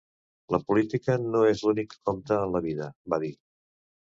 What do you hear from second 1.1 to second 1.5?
no